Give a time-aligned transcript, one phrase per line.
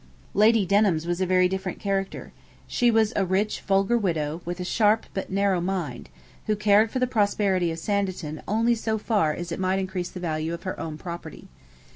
[0.33, 2.33] Lady Denham's was a very different character.
[2.65, 6.09] She was a rich vulgar widow, with a sharp but narrow mind,
[6.47, 10.19] who cared for the prosperity of Sanditon only so far as it might increase the
[10.19, 11.49] value of her own property.